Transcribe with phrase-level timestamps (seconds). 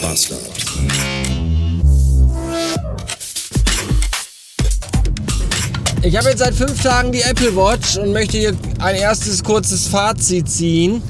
[0.00, 0.40] Bastard.
[6.02, 9.86] Ich habe jetzt seit fünf Tagen die Apple Watch und möchte hier ein erstes kurzes
[9.86, 11.02] Fazit ziehen.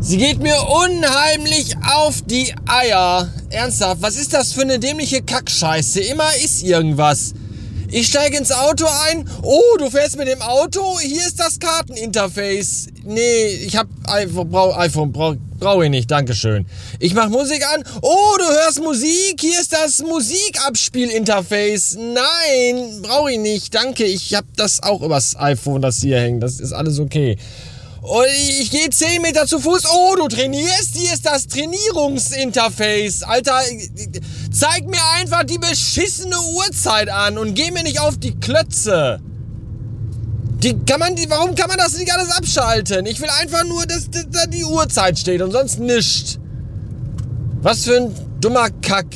[0.00, 3.30] Sie geht mir unheimlich auf die Eier.
[3.50, 6.00] Ernsthaft, was ist das für eine dämliche Kackscheiße?
[6.00, 7.34] Immer ist irgendwas.
[7.92, 9.28] Ich steige ins Auto ein.
[9.42, 11.00] Oh, du fährst mit dem Auto?
[11.00, 12.86] Hier ist das Karteninterface.
[13.04, 16.66] Nee, ich hab iPhone, brauch, iPhone brauch, brauch ich nicht, Dankeschön.
[17.00, 17.82] Ich mach Musik an.
[18.00, 19.40] Oh, du hörst Musik?
[19.40, 21.96] Hier ist das Musikabspielinterface.
[21.98, 24.04] Nein, brauche ich nicht, danke.
[24.04, 26.44] Ich hab das auch übers iPhone, das hier hängt.
[26.44, 27.38] Das ist alles okay.
[28.02, 28.26] Und
[28.60, 29.82] ich gehe 10 Meter zu Fuß.
[29.92, 30.96] Oh, du trainierst?
[30.96, 33.24] Hier ist das Trainierungsinterface.
[33.24, 33.60] Alter,
[34.50, 39.20] zeig mir einfach die beschissene Uhrzeit an und geh mir nicht auf die Klötze.
[40.62, 43.04] Die kann man, die, warum kann man das nicht alles abschalten?
[43.06, 46.38] Ich will einfach nur, dass, dass da die Uhrzeit steht und sonst nichts.
[47.62, 49.06] Was für ein dummer Kack.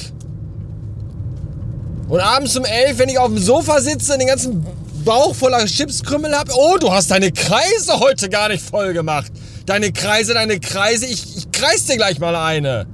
[2.09, 4.67] Und abends um 11, wenn ich auf dem Sofa sitze und den ganzen
[5.05, 6.53] Bauch voller Chipskrümmel habe.
[6.55, 9.31] Oh, du hast deine Kreise heute gar nicht voll gemacht.
[9.67, 11.07] Deine Kreise, deine Kreise.
[11.07, 12.87] Ich, ich kreis dir gleich mal eine.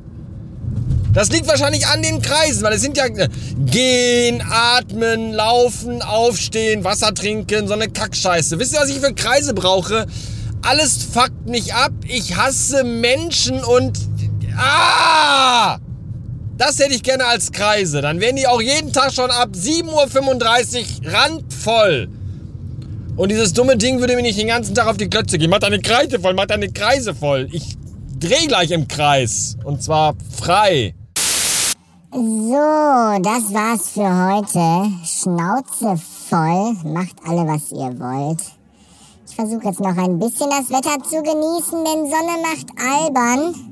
[1.13, 6.85] Das liegt wahrscheinlich an den Kreisen, weil es sind ja äh, gehen, atmen, laufen, aufstehen,
[6.85, 8.59] Wasser trinken, so eine Kackscheiße.
[8.61, 10.07] Wisst ihr, was ich für Kreise brauche?
[10.63, 11.93] Alles fuckt mich ab.
[12.07, 13.99] Ich hasse Menschen und
[14.57, 15.79] ah!
[16.61, 18.03] Das hätte ich gerne als Kreise.
[18.03, 22.11] Dann wären die auch jeden Tag schon ab 7.35 Uhr randvoll.
[23.17, 25.49] Und dieses dumme Ding würde mir nicht den ganzen Tag auf die Klötze gehen.
[25.49, 27.49] Mach deine Kreise voll, mach deine Kreise voll.
[27.51, 27.79] Ich
[28.19, 29.57] dreh gleich im Kreis.
[29.65, 30.95] Und zwar frei.
[32.13, 32.19] So,
[33.23, 34.93] das war's für heute.
[35.07, 36.75] Schnauze voll.
[36.93, 38.43] Macht alle, was ihr wollt.
[39.27, 43.70] Ich versuche jetzt noch ein bisschen das Wetter zu genießen, denn Sonne macht albern.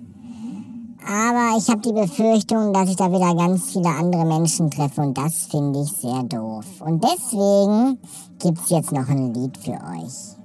[1.10, 5.16] Aber ich habe die Befürchtung, dass ich da wieder ganz viele andere Menschen treffe und
[5.16, 6.66] das finde ich sehr doof.
[6.80, 7.98] Und deswegen
[8.38, 10.36] gibt's jetzt noch ein Lied für euch.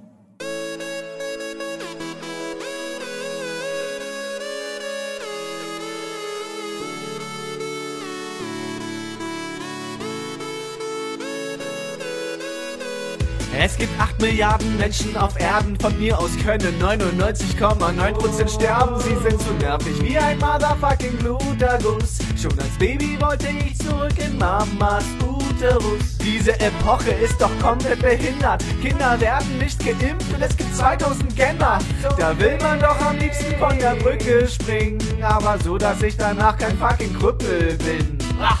[13.56, 19.00] Es gibt 8 Milliarden Menschen auf Erden, von mir aus können 99,9% sterben.
[19.00, 22.18] Sie sind so nervig wie ein motherfucking Bluterguss.
[22.40, 26.18] Schon als Baby wollte ich zurück in Mamas Uterus.
[26.18, 28.62] Diese Epoche ist doch komplett behindert.
[28.82, 31.78] Kinder werden nicht geimpft und es gibt 2000 Gender.
[32.18, 36.58] Da will man doch am liebsten von der Brücke springen, aber so, dass ich danach
[36.58, 38.18] kein fucking Krüppel bin.
[38.42, 38.58] Ach.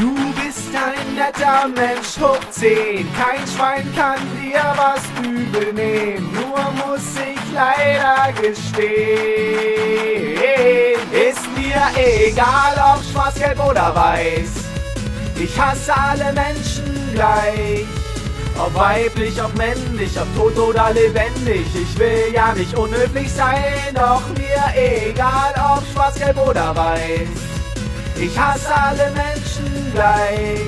[0.00, 3.06] Du bist ein netter Mensch, hoch 10.
[3.12, 6.32] Kein Schwein kann dir was übel nehmen.
[6.32, 8.80] Nur muss ich leider gestehen.
[11.12, 11.82] Ist mir
[12.26, 14.48] egal, ob schwarz, gelb oder weiß.
[15.38, 17.84] Ich hasse alle Menschen gleich.
[18.58, 21.66] Ob weiblich, ob männlich, ob tot oder lebendig.
[21.74, 27.28] Ich will ja nicht unhöflich sein, doch mir egal, ob schwarz, gelb oder weiß.
[28.22, 30.60] Ich hasse alle Menschen gleich.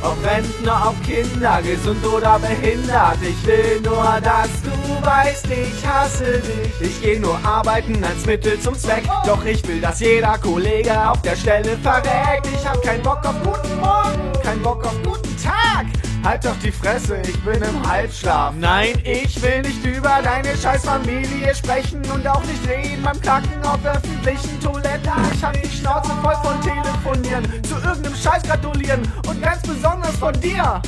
[0.00, 3.18] Ob Rentner, ob Kinder, gesund oder behindert.
[3.20, 6.80] Ich will nur, dass du weißt, ich hasse dich.
[6.80, 9.02] Ich geh nur arbeiten als Mittel zum Zweck.
[9.26, 12.46] Doch ich will, dass jeder Kollege auf der Stelle verreckt.
[12.52, 15.86] Ich hab keinen Bock auf guten Morgen, keinen Bock auf guten Tag.
[16.24, 18.52] Halt doch die Fresse, ich bin im Halbschlaf.
[18.58, 23.62] Nein, ich will nicht über deine scheiß Familie sprechen und auch nicht reden beim Kacken
[23.64, 25.12] auf öffentlichen Toiletten.
[25.32, 30.32] Ich hab die Schnauze voll von Telefonieren, zu irgendeinem Scheiß gratulieren und ganz besonders von
[30.40, 30.82] dir.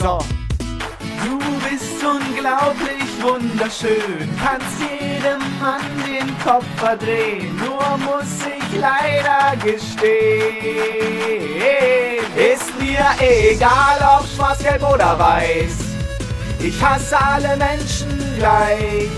[0.00, 0.18] So.
[1.24, 9.03] Du bist unglaublich wunderschön, kannst jedem Mann den Kopf verdrehen, nur muss ich leider
[9.56, 10.94] gestehen.
[12.36, 15.76] Ist mir egal, ob schwarz, gelb oder weiß,
[16.60, 19.08] ich hasse alle Menschen gleich.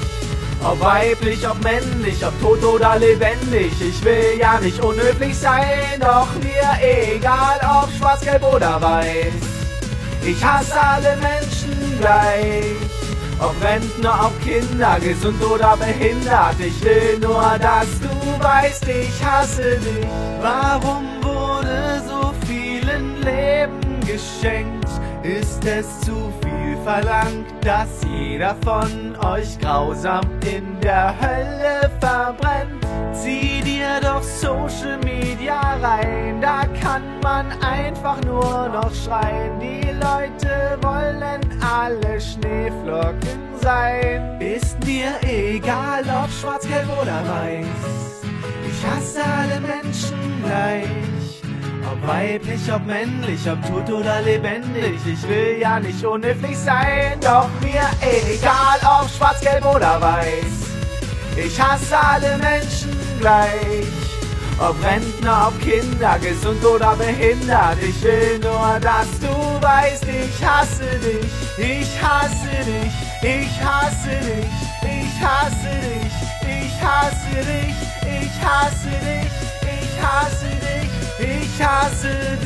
[0.63, 6.29] Ob weiblich, ob männlich, ob tot oder lebendig, ich will ja nicht unhöflich sein, doch
[6.43, 9.35] mir egal, ob schwarz, gelb oder weiß.
[10.25, 12.86] Ich hasse alle Menschen gleich.
[13.39, 16.57] Ob Rentner, ob Kinder, gesund oder behindert.
[16.59, 20.07] Ich will nur, dass du weißt, ich hasse dich.
[20.41, 24.89] Warum wurde so vielen Leben geschenkt?
[25.23, 32.87] Ist es zu viel verlangt, dass jeder von euch grausam in der Hölle verbrennt?
[33.13, 39.59] Zieh dir doch Social Media rein, da kann man einfach nur noch schreien.
[39.59, 40.46] Die Leute
[40.83, 44.41] wollen alle Schneeflocken sein.
[44.41, 48.23] Ist mir egal, ob schwarz, gelb oder weiß.
[48.69, 51.43] Ich hasse alle Menschen gleich.
[51.91, 54.99] Ob weiblich, ob männlich, ob tot oder lebendig.
[55.07, 60.67] Ich will ja nicht unhöflich sein, doch mir egal, ob schwarz, gelb oder weiß.
[61.37, 64.06] Ich hasse alle Menschen gleich.
[64.59, 67.77] Ob Rentner, ob Kinder, gesund oder behindert.
[67.83, 71.31] Ich will nur, dass du weißt, ich hasse dich.
[71.59, 72.93] Ich hasse dich.
[73.23, 74.47] Ich hasse dich.
[74.83, 76.13] Ich hasse dich.
[76.49, 77.77] Ich hasse dich.
[78.03, 79.31] Ich hasse dich.
[79.63, 80.91] Ich hasse dich.
[81.21, 82.46] Ich hasse dich.